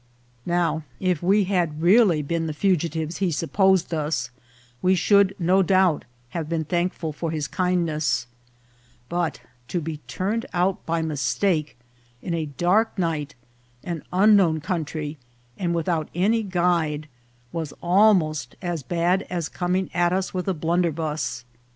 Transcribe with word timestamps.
Now 0.47 0.81
if 0.99 1.21
we 1.21 1.43
had 1.43 1.79
really 1.79 2.23
been 2.23 2.47
the 2.47 2.55
fugitives 2.55 3.17
he 3.17 3.29
supposed 3.31 3.93
us, 3.93 4.31
we 4.81 4.95
should 4.95 5.35
no 5.37 5.61
doubt 5.61 6.05
have 6.29 6.49
been 6.49 6.63
very 6.63 6.69
thankful 6.81 7.13
for 7.13 7.29
his 7.29 7.47
kindness; 7.47 8.25
but 9.09 9.41
to 9.67 9.79
be 9.79 9.97
turned 10.07 10.47
out 10.55 10.83
by 10.87 11.03
mistake 11.03 11.77
in 12.19 12.33
a 12.33 12.47
dark 12.47 12.97
night, 12.97 13.35
an 13.83 14.01
unknown 14.11 14.59
country, 14.59 15.19
and 15.55 15.75
without 15.75 16.09
any 16.15 16.41
guide, 16.41 17.07
was 17.51 17.71
almost 17.79 18.55
as 18.59 18.81
bad 18.81 19.27
as 19.29 19.49
coming 19.49 19.91
at 19.93 20.11
us 20.13 20.33
with 20.33 20.47
a 20.47 20.55
blunderbuss. 20.55 21.45